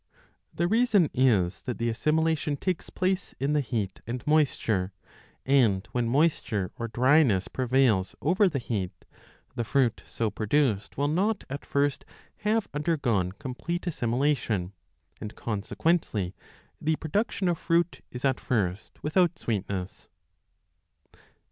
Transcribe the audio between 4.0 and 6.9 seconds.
30 and moisture, and when moisture or